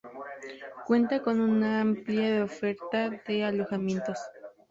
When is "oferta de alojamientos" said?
2.41-4.17